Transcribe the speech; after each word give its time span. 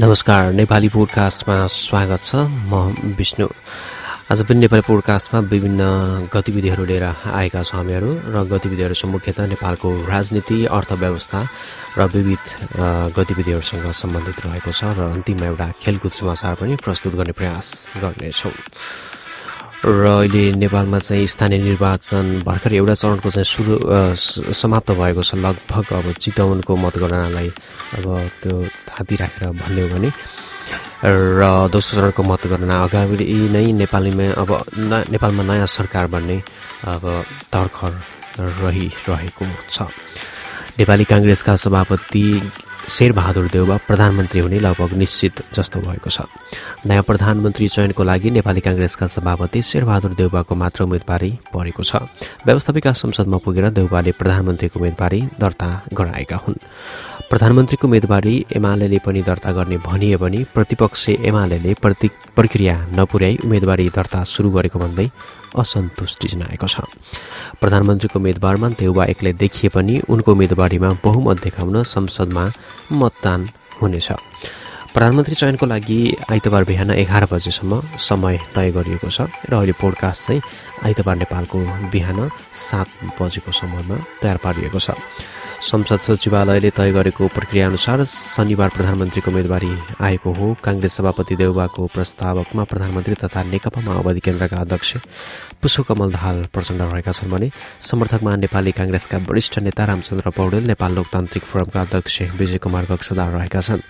नमस्कार 0.00 0.52
नेपाली 0.54 0.88
पोडकास्टमा 0.94 1.54
स्वागत 1.66 2.22
छ। 2.24 2.46
म 2.70 2.94
विष्णु। 3.18 3.46
आज 4.30 4.42
पनि 4.46 4.58
नेपाली 4.62 4.82
पोडकास्टमा 4.86 5.40
विभिन्न 5.50 5.82
गतिविधिहरू 6.30 6.84
लिएर 6.86 7.04
आएका 7.34 7.62
छौँ 7.66 7.78
हामीहरू 7.78 8.10
र 8.30 8.44
गतिविधिहरू 8.46 8.94
चाहिँ 8.94 9.12
मुख्यतः 9.12 9.46
नेपालको 9.58 9.88
राजनीति 10.06 10.58
अर्थव्यवस्था 10.70 11.40
र 11.98 12.06
विविध 12.14 12.44
गतिविधिहरूसँग 13.18 13.90
सम्बन्धित 13.90 14.38
रहेको 14.46 14.70
छ 14.70 14.94
र 14.94 15.10
अन्तिममा 15.18 15.46
एउटा 15.50 15.66
खेलकुद 15.82 16.12
समाचार 16.14 16.54
पनि 16.62 16.76
प्रस्तुत 16.78 17.14
गर्ने 17.18 17.34
प्रयास 17.34 17.66
गर्नेछौँ। 17.98 18.54
र 19.78 20.04
अहिले 20.06 20.44
नेपालमा 20.62 20.98
चाहिँ 20.98 21.26
स्थानीय 21.26 21.58
निर्वाचन 21.58 22.42
भर्खर 22.46 22.72
एउटा 22.74 22.94
चरणको 23.02 23.30
चाहिँ 23.34 23.50
सुरु 23.50 23.74
समाप्त 24.54 24.90
भएको 24.94 25.22
छ। 25.22 25.34
लगभग 25.42 25.86
अब 25.90 26.06
चितवनको 26.22 26.76
मतगणनालाई 26.86 27.48
अब 27.98 28.06
त्यो 28.42 28.62
थाती 28.98 29.14
राखेर 29.16 29.48
भन्यो 29.54 29.86
भने 29.94 30.10
र 31.06 31.70
दोस्रो 31.70 32.10
चरणको 32.10 32.22
मतगणना 32.26 32.74
अगाडि 32.82 33.24
नै 33.54 33.66
नेपालीमा 33.78 34.26
अब 34.42 34.50
नेपालमा 35.14 35.42
नयाँ 35.46 35.66
सरकार 35.78 36.06
बन्ने 36.10 36.36
अब 36.90 37.04
तर्खर 37.54 37.92
रहिरहेको 38.58 39.46
छ। 39.70 39.78
नेपाली 40.78 41.04
काङ्ग्रेसका 41.06 41.54
सभापति 41.56 42.24
शेरबहादुर 42.88 43.46
देउवा 43.52 43.76
प्रधानमन्त्री 43.86 44.40
हुने 44.40 44.58
लगभग 44.58 44.92
निश्चित 44.96 45.40
जस्तो 45.54 45.80
भएको 45.80 46.10
छ। 46.10 46.24
नयाँ 46.86 47.02
प्रधानमन्त्री 47.02 47.68
चयनको 47.68 48.02
लागि 48.02 48.30
नेपाली 48.30 48.60
काङ्ग्रेसका 48.60 49.06
सभापति 49.06 49.62
शेरबहादुर 49.62 50.12
देउवाको 50.16 50.54
मात्र 50.54 50.82
उम्मेदवारी 50.82 51.30
परेको 51.52 51.82
छ। 51.84 52.08
व्यवस्थापिका 52.48 52.92
संसदमा 52.92 53.38
पुगेर 53.44 53.68
देउवाले 53.70 54.12
प्रधानमन्त्रीको 54.16 54.80
उम्मेदवारी 54.80 55.20
दर्ता 55.40 55.68
गराएका 55.92 56.36
हुन्। 56.36 56.58
प्रधानमन्त्रीको 57.30 57.86
उम्मेदवारी 57.86 58.34
एमाले 58.56 58.98
पनि 59.04 59.22
दर्ता 59.22 59.52
गर्ने 59.52 59.76
भनिए 59.84 60.16
पनि 60.16 60.44
प्रतिपक्ष 60.54 61.08
एमाले 61.28 61.74
प्रक्रिया 61.76 62.74
नपुर्याई 62.96 63.38
उम्मेदवारी 63.44 63.88
दर्ता 63.96 64.24
सुरु 64.24 64.50
गरेको 64.50 64.78
भन्दै 64.78 65.08
असन्तुष्टि 65.56 66.28
जनाएको 66.28 66.66
छ। 66.66 66.76
प्रधानमन्त्रीको 67.60 68.18
उम्मेदवारमा 68.18 68.68
देउबा 68.76 69.04
एक्लै 69.12 69.32
देखिए 69.32 69.70
पनि 69.70 69.94
उनको 70.08 70.32
उम्मेदवारीमा 70.32 70.90
बहुमत 71.04 71.36
देखाउन 71.44 71.82
संसदमा 71.84 72.44
मतदान 72.92 73.40
हुनेछ। 73.80 74.08
प्रधानमन्त्री 74.88 75.34
चयनको 75.34 75.66
लागि 75.66 76.00
आइतबार 76.32 76.64
बिहान 76.64 76.90
एघार 76.90 77.24
बजेसम्म 77.30 77.80
समय 78.00 78.38
तय 78.54 78.70
गरिएको 78.72 79.08
छ 79.10 79.28
र 79.46 79.54
अहिले 79.54 79.72
पोडकास्ट 79.78 80.26
चाहिँ 80.26 80.40
आइतबार 80.84 81.16
नेपालको 81.16 81.58
बिहान 81.92 82.18
सात 82.54 82.88
बजेको 83.20 83.52
समयमा 83.52 83.96
तयार 84.22 84.36
पारिएको 84.42 84.78
छ। 84.80 84.90
संसद 85.58 85.98
सचिवालयले 85.98 86.70
तय 86.70 86.90
गरेको 86.92 87.26
प्रक्रियाअनुसार 87.28 88.04
शनिबार 88.06 88.68
प्रधानमन्त्रीको 88.74 89.30
उम्मेदवारी 89.30 89.70
आएको 90.00 90.32
हो। 90.32 90.46
काङ्ग्रेस 90.64 90.92
सभापति 90.96 91.36
देउबाको 91.36 91.86
प्रस्तावकमा 91.94 92.64
प्रधानमन्त्री 92.70 93.14
तथा 93.18 93.42
नेकपा 93.42 93.80
माओवादी 93.82 94.20
केन्द्रका 94.22 94.56
अध्यक्ष 94.56 94.96
पुष्पकमल 95.62 96.12
दाहाल 96.14 96.44
प्रचण्ड 96.54 96.80
रहेका 96.82 97.12
छन् 97.12 97.30
भने 97.30 97.50
समर्थकमा 97.82 98.36
नेपाली 98.38 98.72
काङ्ग्रेसका 98.78 99.18
वरिष्ठ 99.28 99.58
नेता 99.66 99.84
रामचन्द्र 99.90 100.30
पौडेल 100.30 100.64
नेपाल 100.70 100.94
लोकतान्त्रिक 100.94 101.42
फोरमका 101.42 101.80
अध्यक्ष 101.80 102.22
विजय 102.38 102.58
कुमार 102.62 102.84
गक्सदार 102.90 103.30
रहेका 103.34 103.60
छन्। 103.60 103.82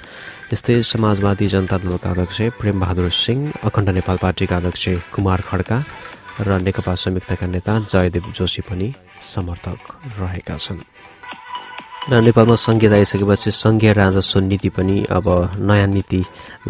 यस्तै 0.52 0.80
समाजवादी 0.83 1.46
जनता 1.52 1.78
दलका 1.84 2.11
अध्यक्ष 2.11 2.41
प्रेमबहादुर 2.61 3.11
सिंह 3.12 3.52
अखण्ड 3.69 3.89
नेपाल 4.00 4.16
पार्टीका 4.24 4.56
अध्यक्ष 4.56 4.89
कुमार 5.14 5.41
खड्का 5.44 5.78
र 6.48 6.58
नेकपा 6.64 6.94
संयुक्तका 6.96 7.46
नेता 7.46 7.78
जयदेव 7.92 8.33
जोशी 8.33 8.62
पनि 8.64 8.89
समर्थक 9.34 9.78
रहेका 10.19 10.56
छन्। 10.56 10.80
र 12.09 12.20
नेपालमा 12.25 12.55
सङ्घीयता 12.56 12.97
आइसकेपछि 12.97 13.51
सङ्घीय 13.53 13.92
राजस्व 13.92 14.39
नीति 14.41 14.69
पनि 14.73 14.97
अब 15.12 15.27
नयाँ 15.61 15.87
नीति 15.87 16.20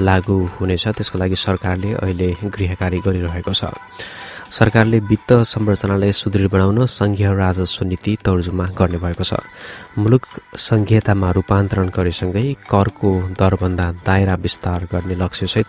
लागू 0.02 0.38
हुनेछ। 0.58 0.84
त्यसको 0.98 1.18
लागि 1.18 1.36
सरकारले 1.38 1.92
अहिले 1.94 2.28
गृहकारी 2.54 2.98
गरिरहेको 3.06 3.52
छ। 3.54 3.70
सरकारले 4.50 4.98
वित्त 5.10 5.30
संरचनालाई 5.46 6.12
सुदृढ 6.12 6.50
बनाउन 6.50 6.86
सङ्घीय 6.90 7.28
राजस्व 7.38 7.84
नीति 7.86 8.16
तर्जुमा 8.26 8.66
गर्ने 8.78 8.98
भएको 8.98 9.24
छ। 9.30 9.38
मुलुक 10.02 10.26
सङ्घीयतामा 10.58 11.30
रूपान्तरण 11.38 11.88
गरेसँगै 11.94 12.46
करको 12.66 13.10
दरभन्दा 13.38 13.86
दायरा 14.06 14.34
विस्तार 14.42 14.88
गर्ने 14.92 15.14
लक्ष्यसहित 15.22 15.66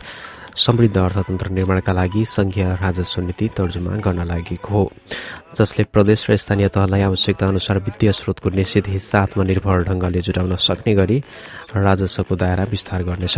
समृद्ध 0.60 0.98
अर्थतन्त्र 0.98 1.50
निर्माणका 1.50 1.94
लागि 1.94 2.24
सङ्घीय 2.28 2.66
राजस्व 2.84 3.22
नीति 3.22 3.48
तर्जुमा 3.58 3.96
गर्न 4.06 4.24
लागेको 4.28 4.68
हो। 4.68 4.92
जसले 5.56 5.84
प्रदेश 5.94 6.30
र 6.30 6.36
स्थानीय 6.36 6.68
तहलाई 6.68 7.02
आवश्यकता 7.02 7.48
अनुसार 7.48 7.78
वित्तीय 7.80 8.12
स्रोतको 8.12 8.50
निश्चित 8.50 8.88
हिस्सा 8.88 9.22
आत्मनिर्भर 9.22 9.84
ढङ्गले 9.88 10.22
जुटाउन 10.22 10.56
सक्ने 10.60 10.94
गरी 10.96 11.18
राजस्वको 11.76 12.36
दायरा 12.36 12.64
विस्तार 12.70 13.04
गर्नेछ। 13.04 13.38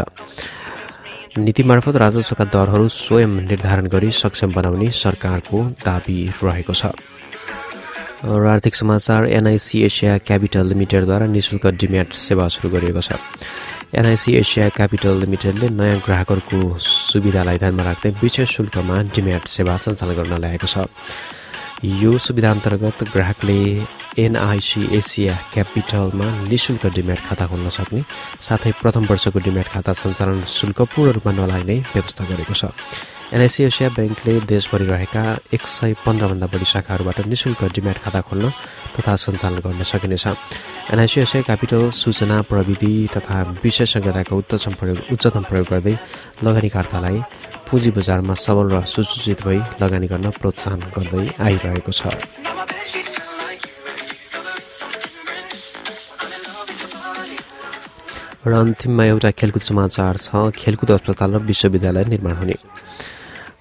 नीति 1.38 1.64
मार्फत 1.64 1.96
राजस्वका 1.96 2.46
दरहरू 2.50 2.88
स्वयं 2.90 3.32
निर्धारण 3.48 3.86
गरी 3.88 4.12
सक्षम 4.12 4.52
बनाउने 4.54 4.90
सरकारको 4.92 5.58
दावी 5.86 6.20
रहेको 6.44 6.74
छ। 6.74 6.84
र 8.26 8.48
आर्थिक 8.48 8.76
समाचार 8.76 9.26
एनआइसी 9.30 9.82
एसिया 9.86 10.18
क्यापिटल 10.18 10.66
लिमिटेडद्वारा 10.68 11.26
निशुल्क 11.26 11.66
डिम्याट 11.82 12.14
सेवा 12.14 12.48
सुरु 12.48 12.70
गरिएको 12.70 13.02
छ। 13.02 13.18
एनआइसी 13.92 14.34
एसिया 14.40 14.68
क्यापिटल 14.72 15.20
लिमिटेडले 15.20 15.68
नयाँ 15.70 16.00
ग्राहकहरूको 16.00 16.60
सुविधालाई 16.80 17.58
ध्यानमा 17.60 17.84
राख्दै 17.84 18.10
विशेष 18.24 18.50
शुल्कमा 18.56 18.96
डिम्याट 19.12 19.48
सेवा 19.52 19.76
सञ्चालन 19.84 20.16
गर्न 20.16 20.34
ल्याएको 20.40 20.68
छ। 20.74 20.88
यो 22.00 22.12
सुविधा 22.18 22.52
अन्तर्गत 22.52 23.04
ग्राहकले 23.12 23.60
एनआइसी 24.16 24.82
एसिया 24.96 25.36
क्यापिटलमा 25.54 26.28
निशुल्क 26.48 26.86
डिम्याट 26.96 27.20
खाता 27.28 27.46
खोल्न 27.52 27.68
सक्ने 27.68 28.02
साथै 28.40 28.72
प्रथम 28.80 29.12
वर्षको 29.12 29.40
डिम्याट 29.44 29.68
खाता 29.76 29.92
सञ्चालन 30.04 30.40
शुल्क 30.48 30.80
पूर्ण 30.96 31.12
रूपमा 31.20 31.32
नलाग्ने 31.36 31.76
व्यवस्था 31.92 32.24
गरेको 32.32 32.56
छ। 32.56 32.72
एनआइसी 33.32 33.64
एसिया 33.64 33.90
ब्याङ्कले 33.96 34.34
देशभरि 34.44 34.86
रहेका 34.86 35.22
एक 35.56 35.64
सय 35.64 35.94
पन्ध्रभन्दा 36.06 36.48
बढी 36.52 36.66
शाखाहरूबाट 36.68 37.28
निशुल्क 37.32 37.64
डिम्याट 37.76 37.98
खाता 38.04 38.22
खोल्न 38.28 38.50
तथा 38.92 39.16
सञ्चालन 39.16 39.60
गर्न 39.64 39.84
सकिनेछ। 39.88 40.26
एनआइसी 40.92 41.22
एसिया 41.22 41.42
क्यापिटल 41.48 41.90
सूचना 41.96 42.42
प्रविधि 42.52 42.92
तथा 43.16 43.38
विशेषज्ञताको 43.64 44.36
उच्चतम 44.36 44.74
प्रयोग 44.80 45.00
उच्चतम 45.16 45.44
प्रयोग 45.48 45.68
गर्दै 45.72 45.96
लगानीकर्तालाई 46.44 47.18
पुँजी 47.72 47.92
बजारमा 47.96 48.36
सबल 48.36 48.68
र 48.76 48.84
सुसूचित 48.84 49.48
भई 49.48 49.60
लगानी 49.80 50.08
गर्न 50.12 50.28
प्रोत्साहन 50.36 50.82
गर्दै 50.92 51.24
आइरहेको 51.40 51.92
छ। 51.96 52.12
र 58.44 58.52
अन्तिममा 58.60 59.04
एउटा 59.06 59.32
खेलकुद 59.40 59.64
समाचार 59.64 60.14
छ। 60.20 60.30
खेलकुद 60.52 60.92
अस्पताल 60.92 61.30
र 61.36 61.38
विश्वविद्यालय 61.48 62.06
निर्माण 62.12 62.36
हुने। 62.36 62.60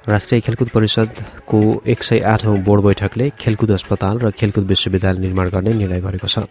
राष्ट्रिय 0.09 0.41
खेलकुद 0.41 0.69
परिषदको 0.69 1.61
एक 1.87 2.03
सय 2.03 2.19
आठौँ 2.25 2.57
बोर्ड 2.65 2.83
बैठकले 2.85 3.29
खेलकुद 3.41 3.71
अस्पताल 3.71 4.19
र 4.19 4.31
खेलकुद 4.33 4.65
विश्वविद्यालय 4.67 5.21
निर्माण 5.21 5.49
गर्ने 5.51 5.73
निर्णय 5.75 6.01
गरेको 6.01 6.27
छ। 6.27 6.45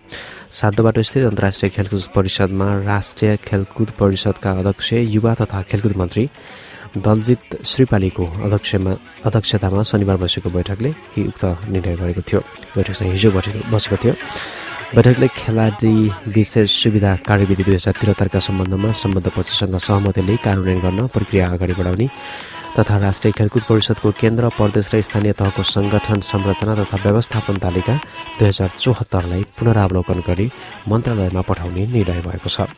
सातोबाट 0.53 0.99
स्थित 0.99 1.25
अन्तर्राष्ट्रिय 1.25 1.69
खेलकुद 1.73 2.03
परिषदमा 2.15 2.67
राष्ट्रिय 2.85 3.35
खेलकुद 3.45 3.89
परिषदका 3.99 4.51
अध्यक्ष 4.53 4.93
युवा 4.93 5.33
तथा 5.41 5.61
खेलकुद 5.65 5.97
मन्त्री 5.97 6.29
दलजित 6.97 7.65
श्रीपालीको 7.65 8.25
अध्यक्षमा 8.45 8.93
अध्यक्षतामा 9.25 9.83
शनिबार 9.83 10.17
बसेको 10.21 10.49
बैठकले 10.49 10.89
उक्त 11.25 11.45
निर्णय 11.73 11.95
गरेको 11.97 12.21
थियो। 12.21 12.39
बैठक 12.77 12.93
चाहिँ 12.93 13.11
हिजो 13.13 13.31
बसेको 13.33 13.97
थियो। 13.97 14.13
बैठकले 14.93 15.27
खेलाडी 15.27 15.95
विशेष 16.37 16.69
सुविधा 16.83 17.15
कार्यविधि 17.25 17.63
दुई 17.63 17.75
हजार 17.75 17.93
त्रिहत्तरका 17.97 18.39
सम्बन्धमा 18.45 18.91
सम्बद्ध 18.93 19.27
पक्षसँग 19.27 19.77
सहमतिले 19.77 20.35
कार्यान्वयन 20.45 20.79
गर्न 20.85 21.07
प्रक्रिया 21.13 21.49
अगाडि 21.49 21.73
बढाउने 21.73 22.07
तथा 22.77 22.97
राष्ट्रिय 22.97 23.33
खेलकुद 23.37 23.63
परिषदको 23.69 24.11
केन्द्र 24.21 24.49
प्रदेश 24.57 24.89
र 24.93 25.01
स्थानीय 25.01 25.33
तहको 25.39 25.63
संगठन 25.65 26.19
संरचना 26.21 26.73
तथा 26.75 26.97
व्यवस्थापन 27.05 27.57
तालिका 27.63 27.95
दुई 28.39 28.47
हजार 28.47 28.69
चौहत्तरलाई 28.79 29.43
पुनरावलोकन 29.57 30.19
गरी 30.27 30.47
मन्त्रालयमा 30.89 31.41
पठाउने 31.49 31.83
निर्णय 31.93 32.21
भएको 32.27 32.49
छ। 32.49 32.69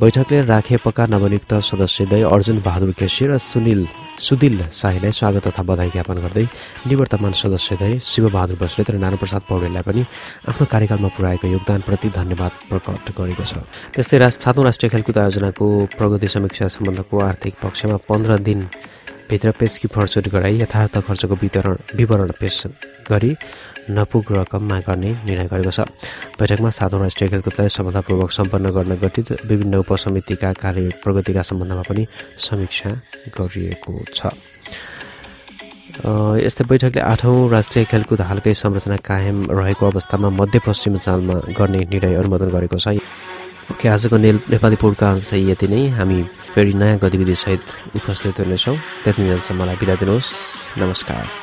बैठकले 0.00 0.40
राखेपका 0.48 1.04
नवनियुक्त 1.12 1.52
सदस्यद्वय 1.60 2.22
अर्जुन 2.24 2.58
बहादुर 2.64 2.92
केसी 2.96 3.26
र 3.28 3.36
सुनिल 3.36 3.84
सुदिल 4.18 4.56
शाहीलाई 4.72 5.12
स्वागत 5.12 5.46
तथा 5.46 5.62
बधाई 5.68 5.90
ज्ञापन 5.92 6.18
गर्दै 6.24 6.44
निवर्तमान 6.88 7.32
सदस्यद्वय 7.36 7.98
शिवबहादुर 8.00 8.56
बस्नेत 8.62 8.90
र 8.90 8.96
नारायणप्रसाद 8.96 9.42
पौडेललाई 9.50 9.82
पनि 9.84 10.02
आफ्नो 10.48 10.64
कार्यकालमा 10.72 11.08
पुर्याएको 11.16 11.46
योगदानप्रति 11.52 12.08
धन्यवाद 12.16 12.52
प्रकट 12.70 13.12
गरेको 13.18 13.44
छ। 13.44 13.52
त्यस्तै 13.92 14.30
सातौँ 14.40 14.64
राष्ट्रिय 14.64 14.90
खेलकुद 14.90 15.18
आयोजनाको 15.20 15.66
प्रगति 15.98 16.28
समीक्षा 16.34 16.68
सम्बन्धको 16.80 17.20
आर्थिक 17.20 17.54
पक्षमा 17.60 17.96
पन्ध्र 18.08 18.38
दिन 18.48 18.60
भित्र 19.28 19.52
पेस 19.60 19.78
कि 19.84 19.88
फर्चुट 19.92 20.28
गराई 20.32 20.60
यथार्थ 20.64 20.96
खर्चको 21.08 21.34
वितरण 21.44 21.76
विवरण 22.00 22.30
पेश 22.40 22.56
गरी 23.10 23.32
नपुग 23.90 24.24
रकममा 24.32 24.78
गर्ने 24.86 25.10
निर्णय 25.26 25.46
गरेको 25.52 25.70
छ। 25.70 25.80
बैठकमा 26.38 26.70
सातौँ 26.70 27.00
राष्ट्रिय 27.00 27.28
खेलकुदलाई 27.30 27.68
सफलतापूर्वक 27.68 28.30
सम्पन्न 28.30 28.70
गर्न 28.70 28.92
गठित 29.02 29.26
विभिन्न 29.46 29.74
उपसमितिका 29.82 30.52
कार्य 30.62 30.88
प्रगतिका 31.02 31.42
सम्बन्धमा 31.42 31.82
पनि 31.88 32.06
समीक्षा 32.38 32.90
गरिएको 33.38 33.92
छ। 34.14 34.30
यस्तै 36.40 36.64
बैठकले 36.64 37.00
आठौँ 37.02 37.50
राष्ट्रिय 37.50 37.84
खेलकुद 37.84 38.20
हालकै 38.24 38.54
संरचना 38.54 38.96
कायम 39.04 39.38
रहेको 39.50 39.84
अवस्थामा 39.86 40.28
मध्यपश्चिम 40.32 40.96
चालमा 40.96 41.34
गर्ने 41.58 41.80
निर्णय 41.92 42.14
अनुमोदन 42.14 42.48
गरेको 42.56 42.78
छ। 42.78 42.96
ओके 43.70 43.86
आजको 43.88 44.16
ने 44.16 44.32
नेपाली 44.50 44.76
पोडकास्ट 44.82 45.30
चाहिँ 45.30 45.50
यति 45.50 45.66
नै। 45.68 45.82
हामी 45.98 46.18
फेरि 46.54 46.72
नयाँ 46.74 46.98
गतिविधिसहित 46.98 47.62
उपस्थित 47.96 48.40
हुनेछौँ। 48.40 48.76
त्यति 49.04 49.22
बेलासम्म 49.22 49.62
मलाई 49.62 49.76
बिदा 49.76 49.94
दिनुहोस्। 50.00 50.28
नमस्कार। 50.78 51.39